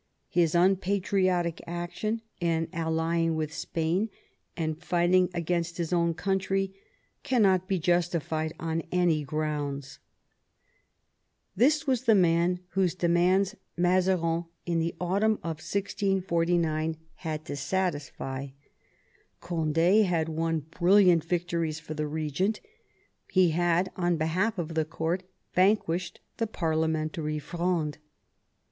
[0.29, 4.09] His unpatriotic action in allying with Spain
[4.57, 6.73] and fighting against his own country
[7.21, 9.99] cannot be justified on any grounds.
[11.55, 18.47] This was the man whose demands Mazarin in the autumn of 1649 had to satisfy.
[19.39, 22.59] Cond^ had won brilliant victories for the regent;
[23.31, 25.21] he had, on behalf of the court,
[25.53, 27.99] vanquished the Parliamentary Fronde.